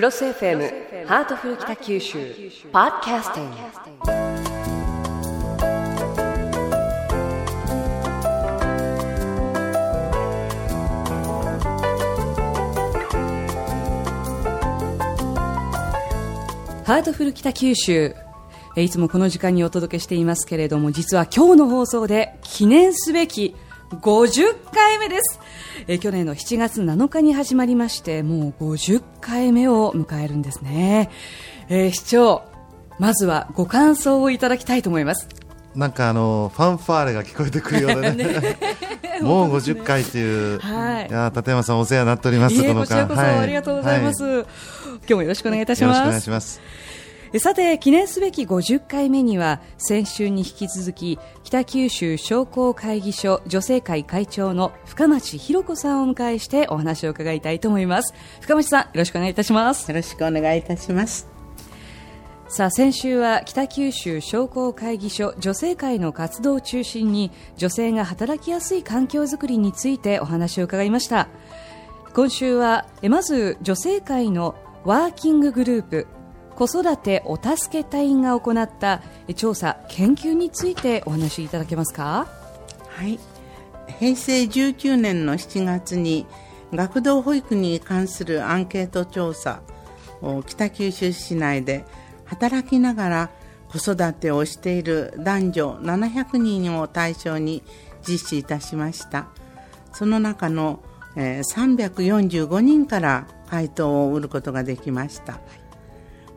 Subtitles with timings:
[0.00, 2.34] クロス FM ハートフル北九州
[2.72, 3.56] ポッドキャスティング。
[16.86, 18.14] ハートフル北九州
[18.76, 23.54] えいつもこの時間にお届けしていますけれども実は今日の放送で記念すべき
[23.90, 25.40] 50回目です。
[25.88, 31.10] え去年の7月7日に始まりましてもう50回目を迎えるんですね、
[31.68, 32.42] えー視聴
[32.98, 35.26] まずはご感想をいただきたいと思います。
[35.74, 38.26] なんかあのファンファーレが聞こえてくるようでね。
[39.22, 41.08] もう50回という、はい。
[41.08, 43.38] い、や立山さんお世話になっておりますこのこちらこそはい。
[43.38, 44.44] ありがとうございます、は
[44.98, 46.60] 今日もよろしくお願いいたしよろしくおます願いします。
[46.60, 46.89] え
[47.38, 58.14] さて記念すべき50回目には先週に引き続き北九州商工会議所女性会会長の深町弘子さんをお迎えしてお話を伺いたいと思います。
[58.40, 59.88] 深町さんよろしくお願いいたします。
[59.88, 61.28] よろしくお願いいたします。
[62.48, 71.28] さあ先週は北九州商工会議所女性会の活動を中心に女性が働きやすい環境づくりについてお話を伺いました。
[72.12, 76.08] 今週はえまず女性会のワーキンググループ
[76.60, 79.00] 子育てお助け隊が行った
[79.34, 82.28] 調査研究についてお話しいただけますか？
[82.86, 83.18] はい。
[83.98, 86.26] 平成19年の7月に
[86.74, 89.62] 学童保育に関するアンケート調査
[90.20, 91.86] を北九州市内で
[92.26, 93.30] 働きながら
[93.72, 97.62] 子育てをしている男女700人を対象に
[98.06, 99.28] 実施いたしました。
[99.94, 100.80] その中の、
[101.16, 105.40] えー345人から回答を得ることができました。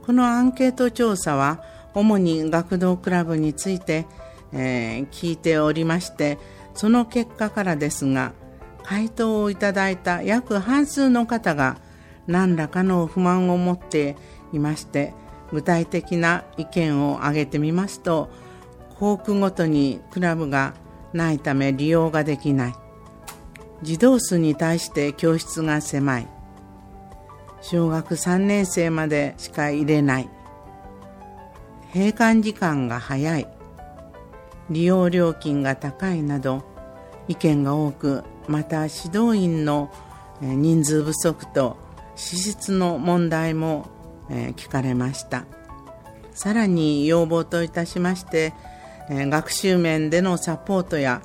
[0.06, 4.06] このアンケート調査は主に学童クラブについて、
[4.52, 6.38] えー聞いておりまして
[6.76, 8.34] その結果からですが
[8.84, 11.78] 回答をいただいた約半数の方が
[12.28, 14.16] 何らかの不満を持って
[14.52, 15.14] いまして
[15.52, 18.30] 具体的な意見を挙げてみますと
[19.04, 20.74] 校区ごとにクラブが
[21.13, 22.74] ないため利用ができない。
[23.81, 26.28] 児童数に対して教室が狭い。
[27.63, 30.29] 小学3年生までしか入れない。
[31.94, 33.47] 閉館時間が早い。
[34.69, 36.63] 利用料金が高いなど
[37.28, 39.91] 意見が多くまた指導員の
[40.41, 41.78] 人数不足と
[42.16, 43.90] 資質の問題も
[44.30, 45.45] 聞かれました。
[46.34, 48.53] さらに要望といたしまして
[49.09, 51.22] 学習面でのサポートや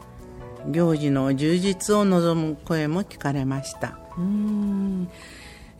[0.70, 3.98] 行事の充実を望む声も聞かれました。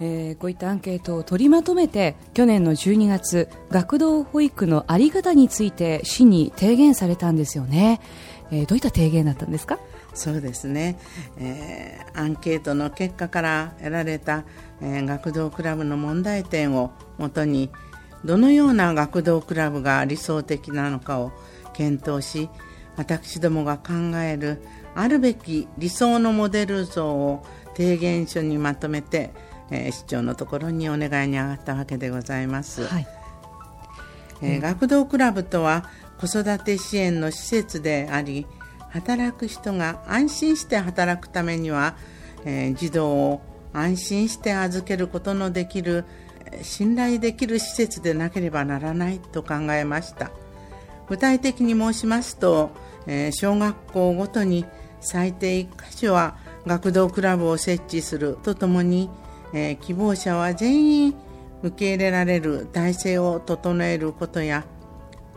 [0.01, 8.01] えーこういったアンケートを取りまとめて去年の12月学童保育の在り方について市に提言されたんですよね、
[8.51, 9.79] えーどういった提言だったんですか？
[10.15, 10.99] そうですね、
[11.39, 14.45] えーアンケートの結果から得られた、
[14.81, 17.71] えー学童クラブの問題点をもとに
[18.25, 21.33] どのような学童クラブが理想的なのかを
[21.73, 22.49] 検討し
[22.97, 24.61] 私どもが考える
[24.97, 27.45] あるべき理想のモデル像を
[27.77, 29.31] 提言書にまとめて、
[29.71, 32.85] えー市長のところにお願いに上がったわけでございます。
[32.87, 33.07] はい。
[34.43, 35.89] えー学童クラブとは
[36.21, 38.47] 子育て支援の施設であり
[38.91, 41.97] 働く人が安心して働くためには、
[42.45, 43.41] えー児童を
[43.73, 46.05] 安心して預けることのできる
[46.51, 50.31] えー信頼できる施設でなければならないと考えました。
[51.09, 52.71] 具体的に申しますと、
[53.07, 54.65] えー小学校ごとに
[55.01, 56.37] 最低1箇所は
[56.67, 59.09] 学童クラブを設置するとともに、
[59.53, 61.15] えー希望者は全員
[61.63, 64.65] 受け入れられる体制を整えることや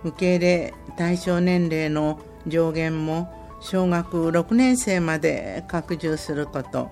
[0.03, 6.89] 受け入れ対象年齢の上限も小学6年生まで拡充すること、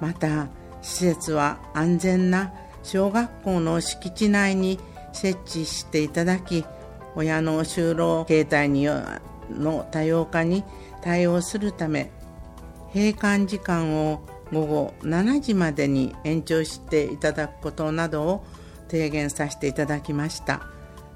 [0.00, 0.48] また
[0.82, 4.78] 施設は安全な小学校の敷地内に
[5.12, 6.64] 設置していただき
[7.16, 9.02] 親の就労形態によ
[9.50, 10.62] の多様化に
[11.02, 12.10] 対応するため
[12.94, 14.20] 閉館時間を
[14.52, 18.44] 午後7時までに延長していただくことなどを
[18.88, 20.62] 提言させていただきました。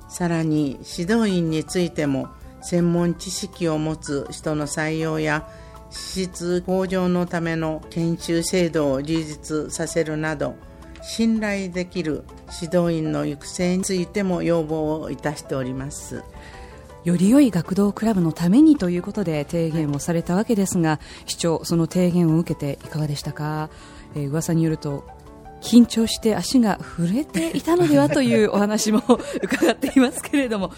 [0.08, 2.28] さらに指導員についても
[2.62, 5.48] 専門知識を持つ人の採用や
[5.90, 10.56] 資質向上のための研修制度を充実させるなど
[11.02, 12.24] 信頼できる
[12.60, 16.24] 指導員の育成についても要望をいたしております。
[17.04, 23.68] より良い学童クラブのためにということで提言をされたわけですが市長その提言を受けていかがでしたか、
[24.14, 25.04] えー噂によると
[25.60, 29.02] 緊張して足が震えていたのではというお話も
[29.42, 30.72] 伺っていますけれども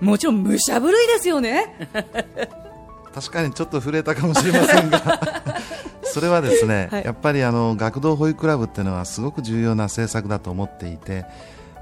[0.00, 1.88] もちろん武者震いですよね。
[3.14, 5.42] 確かにちょっと触れたかもしれませんが
[6.04, 7.04] それはですね、はい。
[7.04, 11.24] やっぱりあの学童保育クラブっていうのはすごく重要な政策だと思っていて、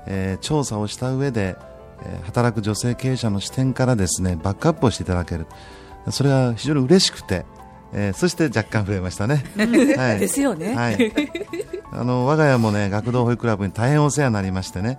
[0.06, 1.77] えー調査をした上で、えー
[2.24, 5.46] 働く女性経営者の視点からですねバックアップをしていただける。
[6.10, 7.44] それは非常に嬉しくて、
[7.92, 9.44] えーそして若干増えましたね、
[9.96, 10.20] はい。
[10.20, 10.74] ですよね。
[10.74, 11.12] はい、
[11.92, 14.98] あの我が家もね学童保育クラブに大変お世話になりましてね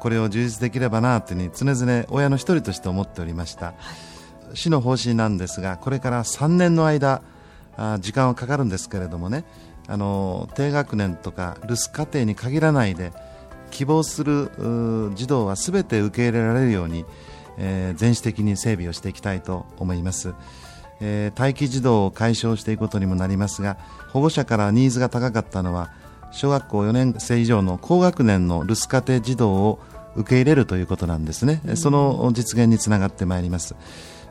[0.00, 3.74] これを充実できればなというに常々親の一人として思っておりました、
[4.54, 7.22] 市の方針なんですがこれから3年の間
[7.76, 9.44] あ時間はかかるんですけれどもね
[9.86, 13.12] あの低学年とか留守家庭に限らないで
[13.70, 14.50] 希望する
[15.14, 17.04] 児童はすべて受け入れられるように、
[17.58, 20.34] えー全市的に整備をしていきたいと思います、
[21.00, 23.78] えー待機児童を解消していくことにもなりますが
[24.12, 25.90] 保護者からニーズが高かったのは
[26.32, 29.78] 小学校4年生以上の高学年の留守家庭児童を
[30.16, 33.76] 受け入れるということなんですね、その実現につながってまいります。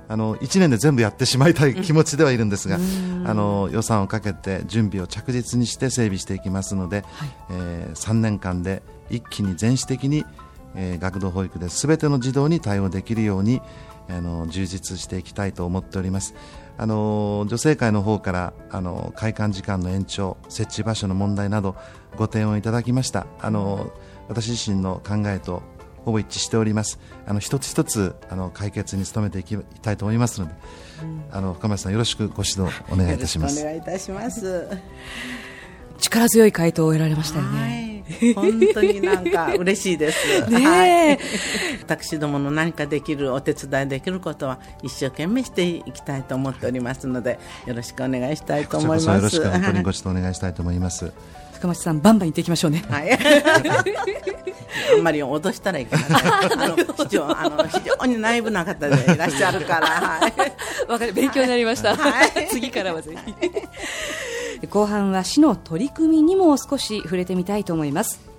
[0.09, 2.79] あの1年で全部やってしまいたい気持ちではいるんですが、
[3.25, 7.05] あの予算をかけて準備を着実にして整備していきますので、
[7.51, 10.25] えー3年間で一気に全市的に、
[10.75, 13.61] えー学童保育で全ての児童に対応できるように
[14.07, 16.35] あの充実していきたいと思っております。
[16.77, 21.75] あの女性会の方からあの開館時間の延長、設置場所の問題など
[22.15, 23.27] ご提案をいただきました。
[23.41, 23.91] あの
[24.29, 25.61] 私自身の考えと
[26.05, 26.99] ほぼ一致しております。
[27.27, 30.53] あの一つ一つあの解決に努めていきたいと思いますので、
[31.31, 33.61] あの深町さんよろしくご指導お願いいたします。
[33.61, 34.67] お願いいたします。
[35.97, 37.59] 力強い回答を得られましたよね。
[37.59, 37.88] はい、
[38.35, 40.27] 本当になんか嬉しいです。
[40.49, 41.19] ねえはい、
[41.81, 49.05] 私どもの何かできるお手伝いできることは一生懸命していきたいと思っておりますので、よろしくお願いしたいと思います。
[49.05, 51.11] そよろしく本当にご指導お願いしたいと思います。
[51.53, 52.83] 深町さん、バンバン言っていきましょうね。
[52.89, 53.11] はい。
[53.11, 56.05] あんまり脅したらいけない。
[56.05, 60.33] あの非常あの非常に内部な方でいらっしゃるから、はい。
[60.89, 63.33] わかる勉強になりました、はい次からはぜひ
[64.67, 68.29] 後半は市の取り組みにも少し触れてみたいと思います。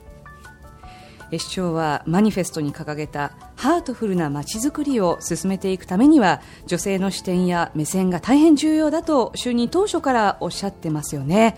[1.38, 11.56] 市長はマニフェストに掲げたハートフルなまちづくりを進めていくためには女性の視点や目線が大変重要だと就任当初からおっしゃってますよね。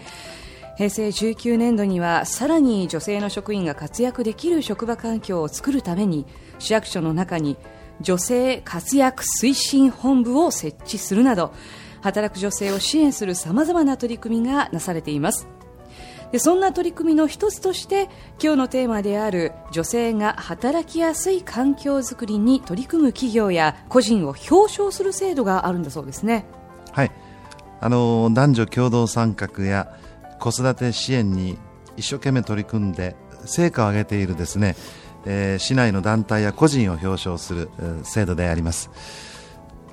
[0.76, 6.26] 平成19年度にはさらに女性の職員が活躍できる職場環境を作るために
[6.58, 7.56] 市役所の中に
[8.00, 11.52] 女性活躍推進本部を設置するなど
[12.02, 15.48] 働く女性を支援するさまざまな取り組みがなされています。
[16.32, 18.08] でそんな取り組みの一つとして
[18.42, 26.46] 今日のテーマである女性が働きやすい環境づくりに取り組む企業や個人を表彰する制度があるんだそうですね。
[26.90, 27.12] はい、
[27.80, 29.94] あの男女共同参画や
[30.40, 31.58] 子育て支援に
[31.98, 33.14] 一生懸命取り組んで
[33.44, 34.74] 成果を上げているですね、
[35.26, 37.70] えー市内の団体や個人を表彰する
[38.04, 38.90] 制度であります。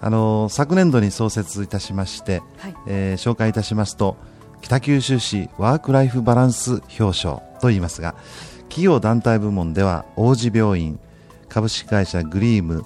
[0.02, 2.76] あの昨年度に創設いたしまして、はい。
[2.88, 4.18] えー紹介いたしますと
[4.62, 8.16] 北九州市ワークライフバランス表彰と言いますが
[8.64, 11.00] 企業団体部門では王子病院
[11.48, 12.86] 株式会社グリーム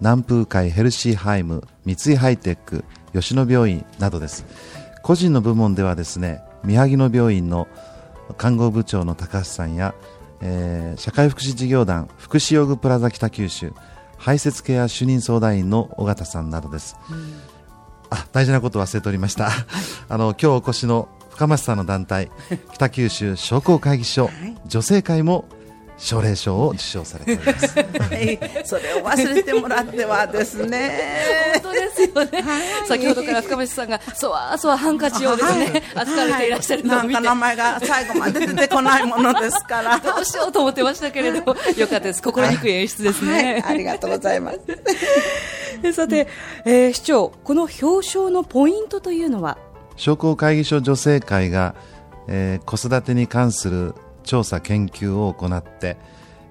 [0.00, 4.44] 南風会ヘルシーハイム三井ハイテック吉野病院などです。
[5.02, 7.68] 個人の部門ではですね宮城野病院の
[8.38, 9.94] 看護部長の高橋さんや、
[10.40, 13.72] えー社会福祉事業団福祉用具プラザ北九州
[14.24, 16.96] 排泄ケア主任相談員の尾形さんなどです、
[18.08, 19.50] あ大事なこと忘れておりました、
[20.08, 22.30] あの今日お越しの深町さんの団体
[22.72, 24.30] 北九州商工会議所、
[24.66, 25.44] 女性会も
[25.98, 27.84] 奨励賞を受賞されておりますは
[28.18, 31.53] い、それを忘れてもらってはですね。
[31.74, 32.44] ですよね、
[32.86, 37.14] 先ほどから深町さんがそわそわハンカチをですね、扱われていらっしゃるのを見て。
[37.14, 39.98] なんか名前が最後まで出てこないものですから。
[40.04, 42.22] どうしようと思ってましたけれども、よかったです。
[42.22, 43.64] 心にくい演出ですはい、ね。
[43.66, 44.58] ありがとうございます。
[45.82, 46.28] で さて、
[46.64, 49.58] えー市長、この表彰のポイントというのは、
[49.96, 51.74] 商工会議所女性会が、
[52.28, 55.96] えー子育てに関する調査研究を行って、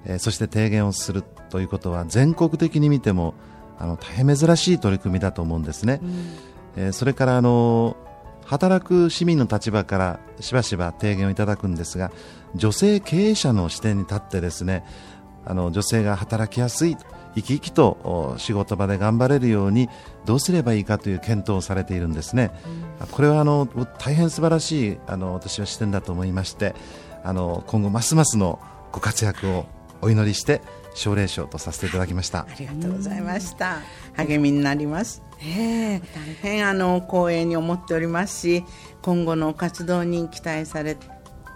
[0.06, 3.34] えーそして提言をするということは全国的に見ても
[3.84, 6.00] あの大変珍しい取り組みだと思うんですね、
[6.76, 7.96] えーそれからあの
[8.46, 12.10] 働く市民の立場からしばしば提言をいただくんですが
[12.54, 14.84] 女性経営者の視点に立ってですね
[15.46, 16.96] あの女性が働きやすい
[17.36, 19.88] 生き生きとお仕事場で頑張れるように
[20.26, 22.50] どうすればいいかという検討をされているんですね、
[23.10, 23.66] これはあの
[23.98, 26.74] 大変素晴らしいあの私は視点だと思いまして
[27.22, 28.60] あの今後ますますの
[28.92, 29.66] ご活躍を
[30.02, 30.60] お祈りして
[30.94, 33.80] 奨励賞とさせていただきましたありがとうございました。
[34.14, 35.22] 励みになります。
[35.42, 38.64] え大変あの光栄に思っておりますし、
[39.02, 40.96] 今後の活動に期待され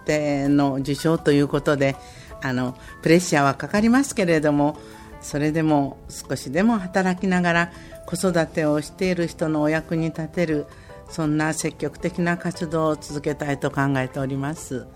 [0.04, 1.96] ての受賞ということで、
[2.42, 4.76] あのプレッシャーはかかりますけれども、
[5.20, 7.72] それでも少しでも働きながら
[8.06, 10.66] 子育てをしている人のお役に立てる
[11.08, 14.86] そんな積極的な活動を続けたいと考えております。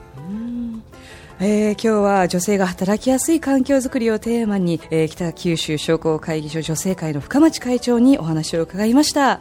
[1.44, 9.40] えー、今日は女性が働きやすい環境づくりをテーマに、えー、北九州商工会議所女性会の深町会長にお話を伺いました、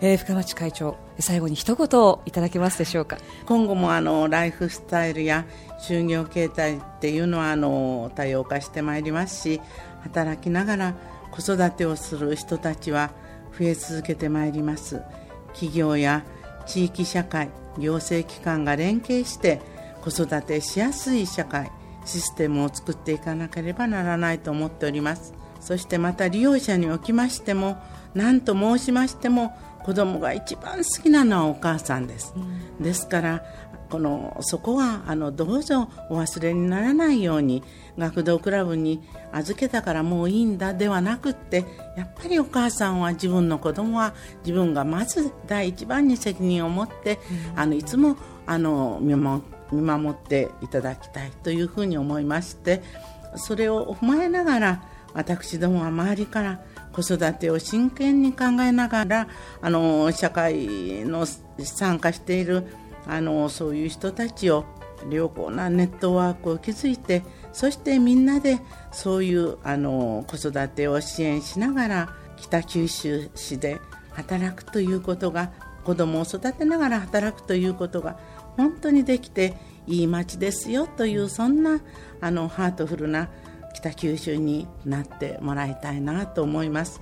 [0.00, 3.18] えー、深町会長最後に一言いただけますでしょうか。
[3.44, 5.44] 今後もあのライフスタイルや
[5.78, 9.60] 就業形態っていうのはあの多様化してまいりますし
[10.00, 10.94] 働きながら
[11.32, 13.10] 子育てをする人たちは
[13.58, 15.02] 増え続けてまいります。
[15.52, 16.24] 企業や
[16.64, 19.60] 地域社会行政機関が連携して
[20.02, 21.70] 子育てしやすい社会
[22.04, 25.34] システムを作っていかなければならないと思っております。
[25.60, 27.76] そしてまた利用者におきましても
[28.14, 33.44] 何と申しましても子供が一番好きなのはお母さんです、うん、ですから
[33.88, 37.62] このそこはあのどうぞお忘れにならないように
[37.98, 39.02] 学童クラブに
[39.32, 41.64] 預けたからもういいんだではなくって
[41.96, 44.14] やっぱりお母さんは自分の子供は
[44.44, 47.18] 自分がまず第一番に責任を持って、
[47.52, 48.16] うん、あのいつも
[48.46, 49.42] あの見守
[49.72, 52.82] 見守っていただきたいというふうに思いまして
[53.36, 54.82] それを踏まえながら
[55.14, 56.60] 私どもは周りから
[56.92, 59.28] 子育てを真剣に考えながら
[59.60, 62.66] あの社会の参加している
[63.06, 64.64] あのそういう人たちを
[65.08, 67.22] 良好なネットワークを築いて
[67.52, 68.58] そしてみんなで
[68.92, 73.80] そういうあの子育てを支援しながら北九州市で
[74.12, 75.52] 働くということが
[75.84, 78.18] 子どもを育てながら働くということが
[78.60, 79.54] 本当にできて
[79.86, 81.80] いい街ですよというそんな
[82.20, 83.30] あのハートフルな
[83.74, 87.00] 北九州になってもらいたいなと思います。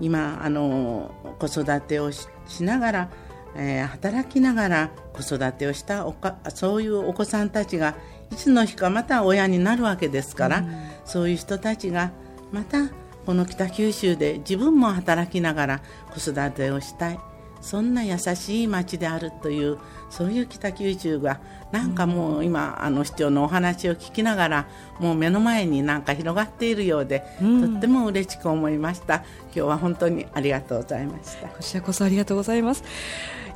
[0.00, 2.26] 今あの子育てをし
[2.60, 3.10] ながら、
[3.54, 7.94] えー、働きながら子育てをしたおかそういうお子さんたちが
[8.32, 10.66] いつの日かまた親になるわけですから、うん、
[11.04, 12.10] そういう人たちが
[12.50, 12.90] また
[13.24, 15.82] この北九州で自分も働きながら
[16.12, 17.20] 子育てをしたい
[17.60, 19.78] そんな優しい町であるという
[20.10, 21.40] そういう北九州が
[21.72, 24.68] なんかもう今あの市長のお話を聞きながら
[25.00, 29.16] もう目の前になんか広がっているようで、うん、とっても嬉しく思いました。
[29.16, 31.48] 今日は本当にありがとうございました。
[31.48, 32.84] こちらこそありがとうございます。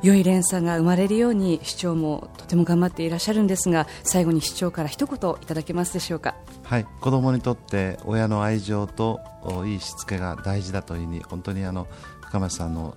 [0.03, 6.35] 良い連鎖が生まれるように市長もとても頑張っていらっしゃるんですが最後に市長から一言いただけますでしょうか。
[6.63, 6.85] はい。
[7.01, 9.19] 子供にとって親の愛情と
[9.65, 11.87] いいしつけが大事だというふうに本当にあの
[12.21, 12.95] 深町さんの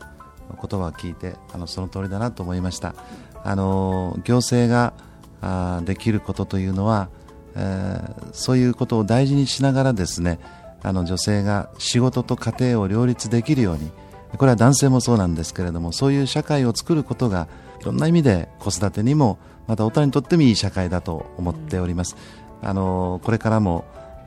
[0.50, 2.94] 言葉を聞いてあのその通りだなと思いました
[3.42, 4.92] あの行政が
[5.40, 7.08] あできることというのは、
[7.54, 10.38] えー、そういうことを大事にしながらですね
[10.82, 13.90] あの女性が仕事と家庭を両立できるように
[14.36, 17.48] これは男性もそうなんですけれどもそういう社会を作ることが
[17.80, 22.16] いろんな意味で子育てにもまた大人にとってもいい社会だと思っております。
[22.62, 23.84] あのこれからも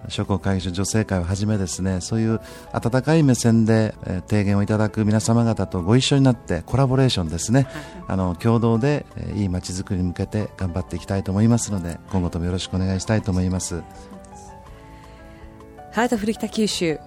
[0.10, 2.02] 商工会議所女性会をはじめですね。
[2.02, 2.40] そういう
[2.72, 7.74] 温かい目線で、えー、提言をいただく皆様方とご一緒になってコラボレーションですね、はい、
[8.08, 13.84] あの共同で、えー、いいまちづくりに向けて頑張っていきたいと思いますので今後ともよろしくお願いしたいと思います。
[15.92, 17.00] ハートフル北九州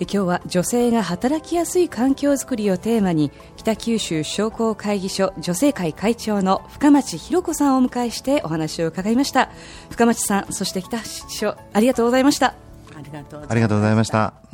[0.00, 9.50] 今日は女性が働きやすい環境づくりをテーマに北九州商工会議所女性会会長の深町博子さんをお迎えしてお話を伺いました。
[9.90, 12.54] 深町さんそして北市長ありがとうございました。
[12.94, 14.47] ありがとうございました。